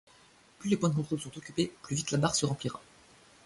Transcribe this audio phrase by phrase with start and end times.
[0.57, 2.81] Plus les points de contrôles sont occupés, plus vite la barre se remplira.